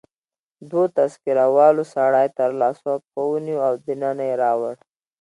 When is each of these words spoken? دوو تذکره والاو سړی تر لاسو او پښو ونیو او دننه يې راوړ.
دوو 0.69 0.83
تذکره 0.97 1.45
والاو 1.55 1.89
سړی 1.93 2.27
تر 2.37 2.49
لاسو 2.61 2.85
او 2.93 2.97
پښو 3.05 3.23
ونیو 3.31 3.57
او 3.67 3.73
دننه 3.85 4.23
يې 4.29 4.35
راوړ. 4.43 4.75